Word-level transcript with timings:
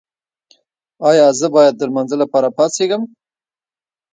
ایا 1.09 1.25
زه 1.39 1.47
باید 1.55 1.73
د 1.77 1.81
لمانځه 1.89 2.15
لپاره 2.23 2.49
پاڅیږم؟ 2.57 3.03